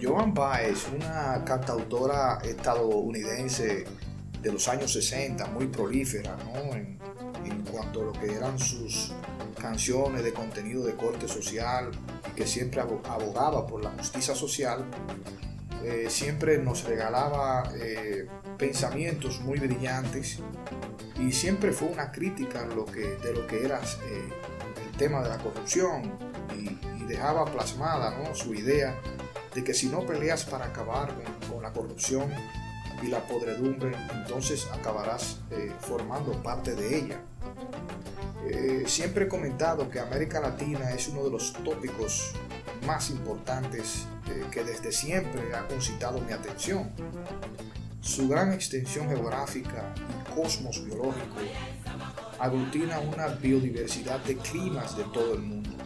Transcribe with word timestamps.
Joan 0.00 0.32
Baez, 0.32 0.86
una 0.94 1.44
cantautora 1.44 2.38
estadounidense 2.42 3.84
de 4.40 4.52
los 4.52 4.68
años 4.68 4.92
60, 4.92 5.46
muy 5.48 5.66
prolífera 5.66 6.36
en, 6.72 6.98
cuanto 7.70 8.02
a 8.02 8.04
lo 8.04 8.12
que 8.12 8.34
eran 8.34 8.58
sus 8.58 9.12
canciones 9.60 10.22
de 10.22 10.32
contenido 10.32 10.84
de 10.84 10.94
corte 10.94 11.26
social 11.26 11.90
que 12.36 12.46
siempre 12.46 12.80
abogaba 12.80 13.66
por 13.66 13.82
la 13.82 13.90
justicia 13.90 14.34
social, 14.34 14.84
eh, 15.84 16.06
siempre 16.08 16.58
nos 16.58 16.84
regalaba 16.84 17.70
eh, 17.76 18.26
pensamientos 18.56 19.40
muy 19.40 19.58
brillantes 19.58 20.40
y 21.20 21.32
siempre 21.32 21.72
fue 21.72 21.88
una 21.88 22.10
crítica 22.10 22.66
de 22.66 22.74
lo 22.74 22.84
que 22.84 23.64
era 23.64 23.78
eh, 23.78 24.28
el 24.84 24.96
tema 24.96 25.22
de 25.22 25.28
la 25.28 25.38
corrupción 25.38 26.12
y, 26.56 26.88
dejaba 27.08 27.46
plasmada 27.46 28.12
su 28.34 28.52
idea 28.52 28.94
de 29.54 29.64
que 29.64 29.72
si 29.72 29.86
no 29.86 30.04
peleas 30.04 30.44
para 30.44 30.66
acabar 30.66 31.10
con 31.50 31.62
la 31.62 31.72
corrupción 31.72 32.30
y 33.02 33.06
la 33.06 33.20
podredumbre, 33.26 33.96
entonces 34.12 34.68
acabarás 34.70 35.38
formando 35.80 36.32
parte 36.42 36.74
de 36.74 36.98
ella. 36.98 37.20
Siempre 38.86 39.24
he 39.24 39.28
comentado 39.28 39.88
que 39.88 40.00
América 40.00 40.38
Latina 40.38 40.90
es 40.90 41.08
uno 41.08 41.24
de 41.24 41.30
los 41.30 41.54
tópicos 41.54 42.34
más 42.86 43.08
importantes 43.08 44.04
que 44.50 44.64
desde 44.64 44.92
siempre 44.92 45.54
ha 45.54 45.66
concitado 45.66 46.20
mi 46.20 46.32
atención. 46.32 46.90
Su 48.00 48.28
gran 48.28 48.52
extensión 48.52 49.08
geográfica 49.08 49.92
y 49.96 50.34
cosmos 50.34 50.84
biológico 50.84 51.36
aglutina 52.38 53.00
una 53.00 53.26
biodiversidad 53.26 54.20
de 54.20 54.36
climas 54.36 54.96
de 54.96 55.04
todo 55.04 55.34
el 55.34 55.40
mundo 55.40 55.78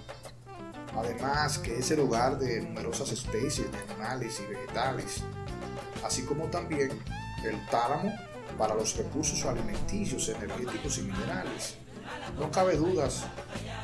Además 0.97 1.59
que 1.59 1.79
es 1.79 1.91
el 1.91 2.01
hogar 2.01 2.39
de 2.39 2.61
numerosas 2.61 3.11
especies 3.13 3.71
de 3.73 3.79
animales 3.91 4.41
y 4.41 4.51
vegetales, 4.51 5.23
así 6.05 6.23
como 6.25 6.47
también 6.47 6.91
el 7.45 7.67
tálamo 7.71 8.13
para 8.59 8.75
los 8.75 8.97
recursos 8.97 9.45
alimenticios, 9.45 10.29
energéticos 10.29 10.99
y 10.99 11.03
minerales. 11.03 11.77
No 12.39 12.51
cabe 12.51 12.77
dudas 12.77 13.25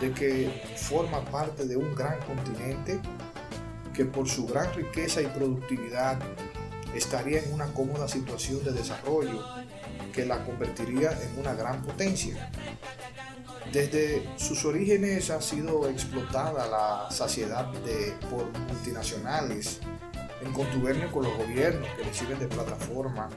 de 0.00 0.12
que 0.12 0.76
forma 0.76 1.24
parte 1.24 1.66
de 1.66 1.76
un 1.76 1.94
gran 1.94 2.18
continente 2.20 3.00
que 3.98 4.04
por 4.04 4.28
su 4.28 4.46
gran 4.46 4.72
riqueza 4.74 5.20
y 5.20 5.26
productividad 5.26 6.20
estaría 6.94 7.40
en 7.40 7.52
una 7.52 7.66
cómoda 7.74 8.06
situación 8.06 8.62
de 8.62 8.70
desarrollo 8.70 9.44
que 10.12 10.24
la 10.24 10.44
convertiría 10.44 11.18
en 11.20 11.40
una 11.40 11.52
gran 11.54 11.82
potencia. 11.82 12.48
Desde 13.72 14.24
sus 14.36 14.64
orígenes 14.64 15.30
ha 15.30 15.42
sido 15.42 15.88
explotada 15.88 16.68
la 16.68 17.10
saciedad 17.10 17.72
de, 17.72 18.14
por 18.30 18.46
multinacionales 18.68 19.80
en 20.44 20.52
contubernio 20.52 21.10
con 21.10 21.24
los 21.24 21.36
gobiernos 21.36 21.88
que 21.96 22.04
le 22.04 22.14
sirven 22.14 22.38
de 22.38 22.46
plataforma 22.46 23.28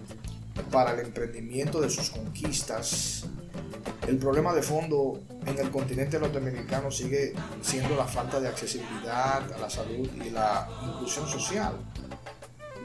para 0.71 0.93
el 0.93 0.99
emprendimiento 0.99 1.81
de 1.81 1.89
sus 1.89 2.11
conquistas. 2.11 3.25
El 4.07 4.17
problema 4.19 4.53
de 4.53 4.61
fondo 4.61 5.21
en 5.45 5.57
el 5.57 5.71
continente 5.71 6.19
norteamericano 6.19 6.91
sigue 6.91 7.33
siendo 7.61 7.95
la 7.95 8.05
falta 8.05 8.39
de 8.39 8.47
accesibilidad 8.47 9.51
a 9.51 9.57
la 9.57 9.69
salud 9.69 10.09
y 10.23 10.29
la 10.29 10.69
inclusión 10.87 11.27
social. 11.27 11.75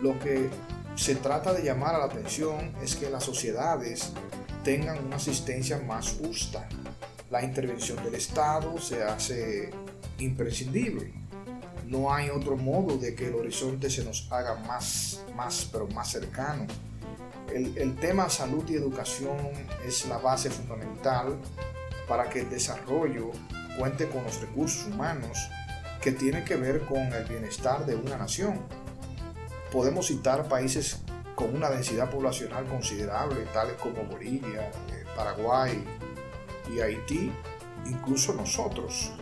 Lo 0.03 0.19
que 0.19 0.49
se 0.95 1.17
trata 1.17 1.53
de 1.53 1.63
llamar 1.63 1.95
a 1.95 1.99
la 1.99 2.05
atención 2.07 2.75
es 2.83 2.97
que 2.97 3.11
las 3.11 3.25
sociedades 3.25 4.13
tengan 4.65 5.05
una 5.05 5.17
asistencia 5.17 5.79
más 5.79 6.17
justa 6.19 6.69
la 7.31 7.43
intervención 7.43 8.03
del 8.05 8.15
Estado 8.15 8.79
se 8.79 9.03
hace 9.03 9.71
imprescindible. 10.19 11.13
No 11.87 12.13
hay 12.13 12.31
otro 12.31 12.57
modo 12.57 12.97
de 12.99 13.15
que 13.15 13.27
el 13.29 13.35
horizonte 13.35 13.91
se 13.91 14.05
nos 14.05 14.31
haga 14.31 14.55
más, 14.67 15.25
más, 15.35 15.69
pero 15.71 15.89
más 15.89 16.11
cercano. 16.11 16.67
El, 17.53 17.77
el 17.79 17.97
tema 17.97 18.29
salud 18.29 18.65
y 18.69 18.75
educación 18.75 19.37
es 19.85 20.07
la 20.07 20.19
base 20.19 20.51
fundamental 20.51 21.37
para 22.09 22.29
que 22.29 22.41
el 22.41 22.51
desarrollo 22.51 23.31
cuente 23.79 24.09
con 24.09 24.25
los 24.25 24.41
recursos 24.41 24.87
humanos 24.87 25.39
que 26.01 26.13
tienen 26.13 26.45
que 26.45 26.57
ver 26.57 26.83
con 26.83 26.99
el 26.99 27.25
bienestar 27.25 27.85
de 27.85 27.97
una 27.97 28.17
nación. 28.17 28.61
Podemos 29.73 30.07
citar 30.07 30.49
países 30.49 31.01
con 31.35 31.55
una 31.55 31.69
densidad 31.69 32.11
poblacional 32.11 32.65
considerable, 32.67 33.45
tales 33.53 33.75
como 33.75 34.05
Bolivia, 34.05 34.71
eh, 34.91 35.05
Paraguay, 35.15 35.85
y 36.73 36.81
Haití, 36.81 37.33
incluso 37.87 38.35
nosotros. 38.35 39.13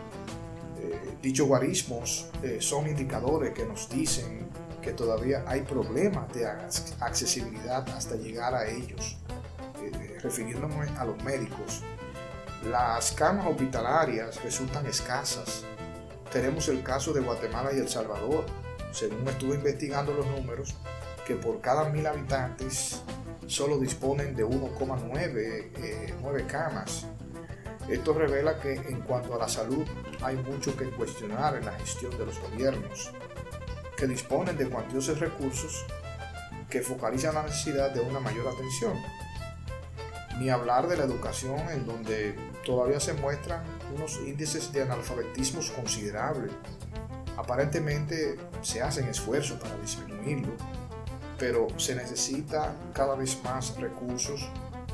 Eh, 0.79 1.17
dichos 1.21 1.47
guarismos 1.47 2.27
eh, 2.43 2.57
son 2.59 2.87
indicadores 2.87 3.53
que 3.53 3.65
nos 3.65 3.89
dicen 3.89 4.47
que 4.81 4.91
todavía 4.91 5.43
hay 5.47 5.61
problemas 5.61 6.31
de 6.33 6.45
accesibilidad 6.99 7.87
hasta 7.89 8.15
llegar 8.15 8.53
a 8.53 8.67
ellos. 8.67 9.17
Eh, 9.81 10.17
refiriéndonos 10.21 10.89
a 10.97 11.05
los 11.05 11.21
médicos, 11.23 11.83
las 12.65 13.11
camas 13.11 13.47
hospitalarias 13.47 14.43
resultan 14.43 14.85
escasas. 14.85 15.63
Tenemos 16.31 16.67
el 16.67 16.83
caso 16.83 17.13
de 17.13 17.21
Guatemala 17.21 17.71
y 17.73 17.77
El 17.77 17.89
Salvador. 17.89 18.45
Según 18.91 19.27
estuve 19.27 19.55
investigando 19.55 20.13
los 20.13 20.25
números, 20.27 20.75
que 21.25 21.35
por 21.35 21.61
cada 21.61 21.89
mil 21.89 22.05
habitantes 22.07 23.01
solo 23.47 23.77
disponen 23.77 24.35
de 24.35 24.45
1,9 24.45 26.47
camas 26.47 27.05
esto 27.89 28.13
revela 28.13 28.59
que 28.59 28.73
en 28.73 29.01
cuanto 29.01 29.35
a 29.35 29.37
la 29.37 29.47
salud 29.47 29.85
hay 30.23 30.35
mucho 30.37 30.75
que 30.75 30.89
cuestionar 30.89 31.55
en 31.55 31.65
la 31.65 31.73
gestión 31.73 32.17
de 32.17 32.25
los 32.25 32.39
gobiernos, 32.39 33.11
que 33.95 34.07
disponen 34.07 34.57
de 34.57 34.67
cuantiosos 34.67 35.19
recursos 35.19 35.85
que 36.67 36.81
focalizan 36.81 37.35
la 37.35 37.43
necesidad 37.43 37.91
de 37.91 37.99
una 37.99 38.19
mayor 38.19 38.47
atención. 38.47 38.93
Ni 40.39 40.49
hablar 40.49 40.87
de 40.87 40.97
la 40.97 41.03
educación 41.03 41.59
en 41.69 41.85
donde 41.85 42.35
todavía 42.65 42.99
se 42.99 43.13
muestran 43.13 43.63
unos 43.95 44.19
índices 44.25 44.71
de 44.73 44.83
analfabetismo 44.83 45.61
considerables. 45.75 46.51
Aparentemente 47.37 48.37
se 48.61 48.81
hacen 48.81 49.07
esfuerzos 49.07 49.59
para 49.59 49.75
disminuirlo, 49.77 50.53
pero 51.37 51.67
se 51.77 51.95
necesita 51.95 52.73
cada 52.93 53.15
vez 53.15 53.41
más 53.43 53.75
recursos 53.77 54.49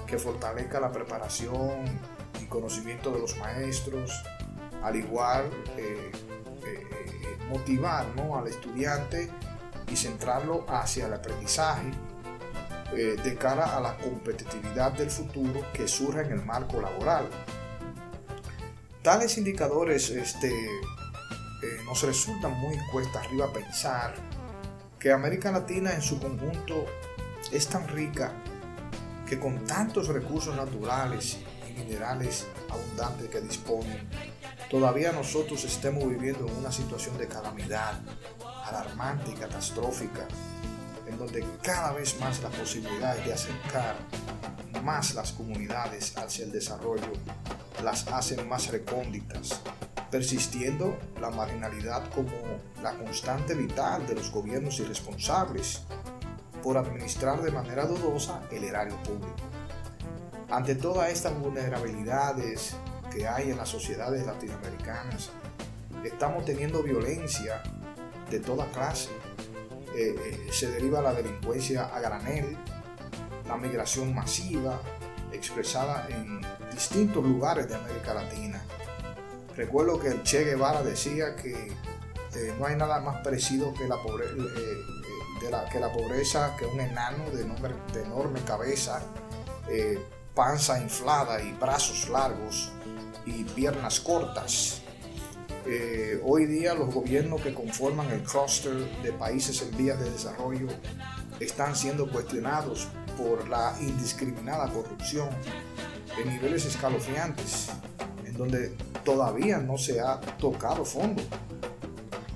que 0.05 0.17
fortalezca 0.17 0.79
la 0.79 0.91
preparación 0.91 1.85
conocimiento 2.51 3.11
de 3.11 3.19
los 3.19 3.35
maestros, 3.37 4.11
al 4.83 4.95
igual 4.95 5.49
eh, 5.77 6.11
eh, 6.65 7.37
motivar 7.49 8.05
al 8.37 8.47
estudiante 8.47 9.31
y 9.91 9.95
centrarlo 9.95 10.65
hacia 10.69 11.07
el 11.07 11.13
aprendizaje 11.13 11.89
eh, 12.93 13.17
de 13.23 13.35
cara 13.35 13.77
a 13.77 13.81
la 13.81 13.97
competitividad 13.97 14.91
del 14.93 15.09
futuro 15.09 15.65
que 15.73 15.87
surja 15.87 16.21
en 16.21 16.31
el 16.31 16.45
marco 16.45 16.81
laboral. 16.81 17.29
Tales 19.01 19.37
indicadores 19.37 20.09
este, 20.09 20.51
nos 21.85 22.03
resultan 22.03 22.53
muy 22.59 22.77
cuesta 22.91 23.19
arriba 23.19 23.51
pensar 23.51 24.13
que 24.99 25.11
América 25.11 25.51
Latina 25.51 25.93
en 25.93 26.01
su 26.01 26.19
conjunto 26.19 26.85
es 27.51 27.67
tan 27.67 27.87
rica 27.87 28.31
que 29.27 29.39
con 29.39 29.65
tantos 29.65 30.07
recursos 30.07 30.55
naturales 30.55 31.37
minerales 31.75 32.47
abundantes 32.69 33.29
que 33.29 33.41
disponen, 33.41 34.07
todavía 34.69 35.11
nosotros 35.11 35.63
estemos 35.63 36.07
viviendo 36.07 36.47
en 36.47 36.55
una 36.55 36.71
situación 36.71 37.17
de 37.17 37.27
calamidad 37.27 37.99
alarmante 38.65 39.31
y 39.31 39.33
catastrófica, 39.33 40.27
donde 41.21 41.45
cada 41.61 41.91
vez 41.91 42.19
más 42.19 42.41
las 42.41 42.51
posibilidades 42.55 43.23
de 43.23 43.33
acercar 43.33 43.95
más 44.83 45.13
las 45.13 45.31
comunidades 45.33 46.17
hacia 46.17 46.45
el 46.45 46.51
desarrollo 46.51 47.11
las 47.83 48.07
hacen 48.07 48.49
más 48.49 48.71
recónditas, 48.71 49.61
persistiendo 50.09 50.97
la 51.19 51.29
marginalidad 51.29 52.09
como 52.09 52.31
la 52.81 52.95
constante 52.95 53.53
vital 53.53 54.07
de 54.07 54.15
los 54.15 54.31
gobiernos 54.31 54.79
irresponsables 54.79 55.83
por 56.63 56.77
administrar 56.77 57.43
de 57.43 57.51
manera 57.51 57.85
dudosa 57.85 58.41
el 58.51 58.63
erario 58.63 58.95
público. 59.03 59.35
Ante 60.49 60.73
todas 60.73 61.11
estas 61.11 61.37
vulnerabilidades 61.39 62.75
que 63.13 63.27
hay 63.27 63.51
en 63.51 63.57
las 63.57 63.69
sociedades 63.69 64.25
latinoamericanas, 64.25 65.29
estamos 66.03 66.45
teniendo 66.45 66.81
violencia 66.81 67.61
de 68.31 68.39
toda 68.39 68.65
clase. 68.71 69.09
Eh, 70.01 70.15
eh, 70.17 70.47
se 70.51 70.71
deriva 70.71 70.99
la 70.99 71.13
delincuencia 71.13 71.85
a 71.85 71.99
granel, 71.99 72.57
la 73.47 73.55
migración 73.55 74.15
masiva 74.15 74.81
expresada 75.31 76.07
en 76.09 76.41
distintos 76.71 77.23
lugares 77.23 77.69
de 77.69 77.75
América 77.75 78.15
Latina. 78.15 78.63
Recuerdo 79.55 79.99
que 79.99 80.23
Che 80.23 80.43
Guevara 80.43 80.81
decía 80.81 81.35
que 81.35 81.53
eh, 81.53 82.55
no 82.57 82.65
hay 82.65 82.75
nada 82.77 82.99
más 82.99 83.21
parecido 83.23 83.75
que 83.75 83.87
la 83.87 83.97
pobreza, 83.97 84.33
la, 85.51 85.69
que 85.69 85.79
la 85.79 85.93
pobreza, 85.93 86.55
que 86.57 86.65
un 86.65 86.79
enano 86.79 87.29
de 87.29 87.43
enorme, 87.43 87.69
de 87.93 88.01
enorme 88.01 88.41
cabeza, 88.41 89.03
eh, 89.69 90.03
panza 90.33 90.81
inflada 90.81 91.43
y 91.43 91.51
brazos 91.51 92.09
largos 92.09 92.71
y 93.27 93.43
piernas 93.43 93.99
cortas. 93.99 94.81
Eh, 95.65 96.19
hoy 96.23 96.45
día 96.47 96.73
los 96.73 96.93
gobiernos 96.93 97.41
que 97.41 97.53
conforman 97.53 98.09
el 98.09 98.23
cluster 98.23 98.73
de 99.03 99.13
países 99.13 99.61
en 99.61 99.77
vías 99.77 99.99
de 99.99 100.09
desarrollo 100.09 100.67
están 101.39 101.75
siendo 101.75 102.09
cuestionados 102.09 102.87
por 103.15 103.47
la 103.47 103.75
indiscriminada 103.79 104.71
corrupción 104.71 105.29
en 106.19 106.29
niveles 106.29 106.65
escalofriantes, 106.65 107.69
en 108.25 108.35
donde 108.37 108.75
todavía 109.03 109.59
no 109.59 109.77
se 109.77 109.99
ha 109.99 110.19
tocado 110.19 110.83
fondo. 110.83 111.21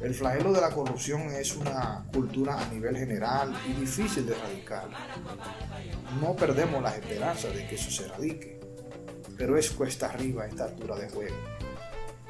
El 0.02 0.14
flagelo 0.14 0.54
de 0.54 0.62
la 0.62 0.70
corrupción 0.70 1.22
es 1.34 1.56
una 1.56 2.06
cultura 2.14 2.60
a 2.60 2.68
nivel 2.68 2.96
general 2.96 3.56
y 3.68 3.74
difícil 3.74 4.28
de 4.28 4.34
erradicar. 4.34 4.88
No 6.22 6.36
perdemos 6.36 6.84
las 6.84 6.96
esperanzas 6.96 7.56
de 7.56 7.66
que 7.68 7.76
eso 7.76 7.90
se 7.90 8.06
erradique, 8.06 8.60
pero 9.36 9.58
es 9.58 9.72
cuesta 9.72 10.12
arriba 10.12 10.46
esta 10.46 10.66
altura 10.66 10.96
de 10.98 11.10
juego. 11.10 11.36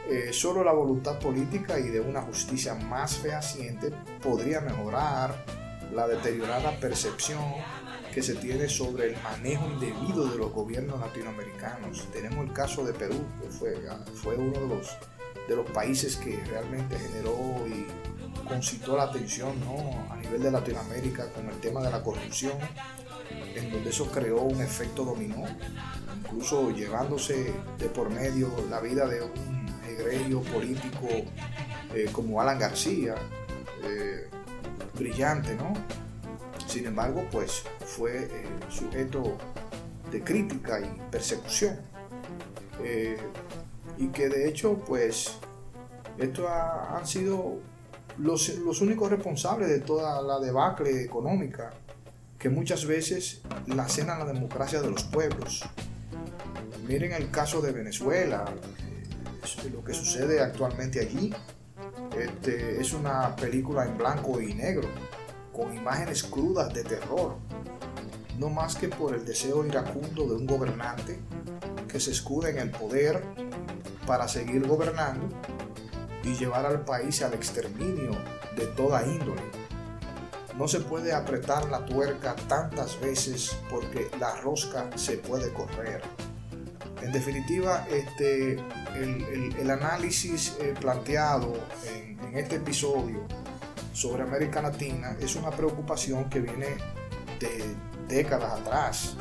Eh, 0.08 0.32
solo 0.32 0.64
la 0.64 0.72
voluntad 0.72 1.18
política 1.18 1.80
y 1.80 1.90
de 1.90 2.00
una 2.00 2.22
justicia 2.22 2.76
más 2.76 3.18
fehaciente 3.18 3.92
podría 4.22 4.62
mejorar 4.62 5.44
la 5.94 6.08
deteriorada 6.08 6.80
percepción 6.80 7.42
que 8.14 8.22
se 8.22 8.36
tiene 8.36 8.70
sobre 8.70 9.08
el 9.08 9.22
manejo 9.24 9.68
indebido 9.68 10.28
de 10.28 10.38
los 10.38 10.52
gobiernos 10.52 11.00
latinoamericanos. 11.00 12.08
Tenemos 12.14 12.46
el 12.46 12.54
caso 12.54 12.86
de 12.86 12.94
Perú, 12.94 13.26
que 13.42 13.50
fue, 13.50 13.76
fue 14.14 14.36
uno 14.36 14.60
de 14.60 14.68
los, 14.68 14.96
de 15.48 15.56
los 15.56 15.70
países 15.72 16.16
que 16.18 16.38
realmente 16.46 16.98
generó 17.00 17.36
y 17.68 17.88
concitó 18.48 18.96
la 18.96 19.04
atención 19.04 19.60
¿no? 19.62 20.14
a 20.14 20.18
nivel 20.18 20.42
de 20.44 20.52
Latinoamérica 20.52 21.30
con 21.32 21.50
el 21.50 21.60
tema 21.60 21.82
de 21.82 21.92
la 21.92 22.04
corrupción, 22.04 22.54
en 23.56 23.72
donde 23.72 23.90
eso 23.90 24.10
creó 24.12 24.42
un 24.44 24.62
efecto 24.62 25.04
dominó, 25.04 25.44
incluso 26.24 26.72
llevándose 26.72 27.54
de 27.80 27.90
por 27.90 28.10
medio 28.12 28.50
la 28.70 28.80
vida 28.80 29.08
de 29.08 29.24
un 29.24 29.55
egregio 30.00 30.42
político 30.42 31.08
eh, 31.94 32.10
como 32.12 32.42
Alan 32.42 32.60
García, 32.60 33.16
eh, 33.84 34.28
brillante, 34.98 35.56
¿no? 35.56 35.74
Sin 36.68 36.86
embargo, 36.86 37.26
pues 37.32 37.64
fue 37.86 38.24
eh, 38.24 38.46
sujeto 38.70 39.38
de 40.12 40.24
crítica 40.24 40.80
y 40.80 41.02
persecución. 41.12 41.78
Eh, 42.84 43.18
y 43.98 44.08
que 44.08 44.30
de 44.30 44.50
hecho, 44.50 44.78
pues, 44.86 45.38
estos 46.18 46.48
han 46.50 47.06
sido 47.06 47.60
los, 48.18 48.50
los, 48.60 48.82
únicos 48.82 49.10
responsables 49.10 49.70
de 49.70 49.80
toda 49.80 50.22
la 50.22 50.40
debacle 50.40 51.04
económica 51.04 51.72
que 52.40 52.50
muchas 52.50 52.86
veces 52.86 53.42
la 53.68 53.88
cena 53.88 54.18
la 54.18 54.26
democracia 54.26 54.82
de 54.82 54.90
los 54.90 55.04
pueblos. 55.04 55.64
Miren 56.88 57.14
el 57.14 57.32
caso 57.32 57.62
de 57.62 57.72
Venezuela, 57.72 58.46
lo 59.72 59.84
que 59.84 59.94
sucede 59.94 60.42
actualmente 60.42 61.00
allí. 61.00 61.34
Este, 62.18 62.82
es 62.82 62.94
una 62.94 63.36
película 63.36 63.86
en 63.86 63.98
blanco 63.98 64.42
y 64.42 64.54
negro 64.54 64.88
con 65.54 65.76
imágenes 65.76 66.24
crudas 66.24 66.74
de 66.74 66.84
terror, 66.84 67.38
no 68.38 68.50
más 68.50 68.76
que 68.76 68.90
por 68.90 69.14
el 69.14 69.24
deseo 69.24 69.66
iracundo 69.66 70.28
de 70.28 70.36
un 70.36 70.46
gobernante 70.46 71.20
que 71.88 72.00
se 72.00 72.12
escuda 72.12 72.50
en 72.50 72.58
el 72.58 72.72
poder 72.72 73.24
para 74.06 74.28
seguir 74.28 74.68
gobernando 74.68 75.30
y 76.24 76.34
llevar 76.34 76.66
al 76.66 76.84
país 76.84 77.22
al 77.22 77.34
exterminio 77.34 78.12
de 78.58 78.66
toda 78.68 79.06
índole. 79.06 79.44
No 80.58 80.68
se 80.68 80.80
puede 80.80 81.14
apretar 81.14 81.70
la 81.70 81.86
tuerca 81.86 82.36
tantas 82.48 83.00
veces 83.00 83.58
porque 83.70 84.10
la 84.20 84.36
rosca 84.42 84.90
se 84.96 85.18
puede 85.18 85.54
correr. 85.54 86.02
En 87.06 87.12
definitiva, 87.12 87.86
este, 87.92 88.58
el, 88.96 89.70
análisis 89.70 90.58
eh, 90.60 90.74
planteado 90.80 91.54
en, 91.88 92.20
en 92.20 92.38
este 92.40 92.56
episodio 92.56 93.28
sobre 93.94 94.24
América 94.24 94.60
Latina 94.60 95.16
es 95.20 95.36
una 95.36 95.52
preocupación 95.52 96.28
que 96.32 96.40
viene 96.40 96.66
de 97.40 97.76
décadas 98.08 98.60
atrás. 98.60 99.18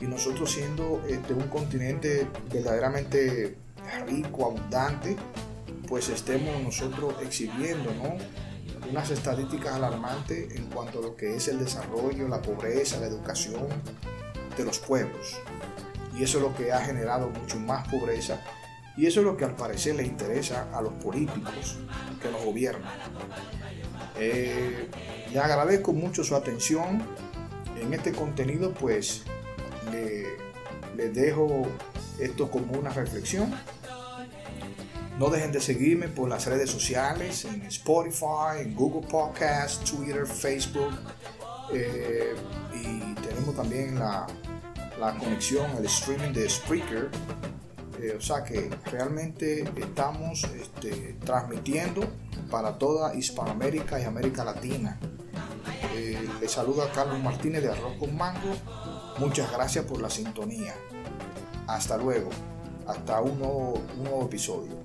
Y 0.00 0.06
nosotros 0.06 0.50
siendo 0.50 1.04
este, 1.06 1.34
un 1.34 1.46
continente 1.48 2.26
verdaderamente 2.50 3.58
rico, 4.06 4.46
abundante, 4.46 5.14
pues 5.88 6.08
estemos 6.08 6.62
nosotros 6.62 7.16
exhibiendo 7.22 7.90
unas 8.90 9.10
estadísticas 9.10 9.74
alarmantes 9.74 10.56
en 10.56 10.70
cuanto 10.70 11.00
a 11.00 11.02
lo 11.02 11.16
que 11.16 11.36
es 11.36 11.48
el 11.48 11.58
desarrollo, 11.58 12.28
la 12.28 12.40
pobreza, 12.40 12.98
la 12.98 13.08
educación 13.08 13.68
de 14.56 14.64
los 14.64 14.78
pueblos. 14.78 15.38
Y 16.16 16.24
eso 16.24 16.38
es 16.38 16.44
lo 16.44 16.54
que 16.54 16.72
ha 16.72 16.80
generado 16.80 17.30
mucho 17.30 17.58
más 17.58 17.86
pobreza 17.88 18.40
y 18.96 19.06
eso 19.06 19.20
es 19.20 19.26
lo 19.26 19.34
que 19.34 19.44
al 19.46 19.56
parecer 19.56 19.94
le 19.94 20.04
interesa 20.04 20.68
a 20.74 20.82
los 20.82 20.92
políticos 20.94 21.78
que 22.20 22.30
nos 22.30 22.44
gobiernan. 22.44 22.92
Eh, 24.18 24.88
agradezco 25.42 25.94
mucho 25.94 26.22
su 26.22 26.36
atención. 26.36 27.02
En 27.80 27.94
este 27.94 28.12
contenido 28.12 28.74
pues 28.74 29.22
le, 29.90 31.08
dejo 31.08 31.66
esto 32.18 32.50
como 32.50 32.78
una 32.78 32.90
reflexión. 32.90 33.54
No 35.18 35.30
dejen 35.30 35.52
de 35.52 35.62
seguirme 35.62 36.08
por 36.08 36.28
las 36.28 36.44
redes 36.46 36.70
sociales, 36.70 37.46
en 37.46 37.62
Spotify, 37.62 38.60
en 38.60 38.74
Google 38.74 39.08
Podcasts, 39.08 39.90
Twitter, 39.90 40.26
Facebook. 40.26 40.92
Eh, 41.72 42.34
y 42.74 43.14
tenemos 43.14 43.54
también 43.54 43.98
la, 43.98 44.26
la, 45.00 45.16
conexión, 45.16 45.70
el 45.78 45.86
streaming 45.86 46.32
de 46.32 46.48
Spreaker. 46.48 47.10
Eh, 48.00 48.14
o 48.16 48.20
sea 48.20 48.44
que 48.44 48.70
realmente 48.86 49.64
estamos 49.76 50.44
este, 50.44 51.16
transmitiendo 51.24 52.02
para 52.50 52.78
toda 52.78 53.14
Hispanoamérica 53.14 54.00
y 54.00 54.04
América 54.04 54.44
Latina. 54.44 54.98
Eh, 55.94 56.28
le 56.40 56.48
saluda 56.48 56.90
Carlos 56.92 57.18
Martínez 57.20 57.62
de 57.62 57.70
Arroz 57.70 57.96
con 57.98 58.16
Mango. 58.16 58.54
Muchas 59.18 59.50
gracias 59.52 59.84
por 59.84 60.00
la 60.00 60.08
sintonía. 60.08 60.74
Hasta 61.66 61.96
luego. 61.96 62.30
Hasta 62.86 63.20
un 63.20 63.38
nuevo 63.38 64.24
episodio. 64.24 64.80